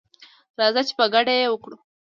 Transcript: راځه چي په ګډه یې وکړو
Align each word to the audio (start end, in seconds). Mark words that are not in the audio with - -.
راځه 0.59 0.81
چي 0.87 0.93
په 0.99 1.05
ګډه 1.13 1.33
یې 1.39 1.47
وکړو 1.49 1.75